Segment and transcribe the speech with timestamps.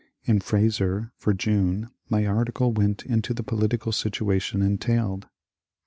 [0.23, 5.27] In ^' Fraser" for June my article went into the political situa tion entailed.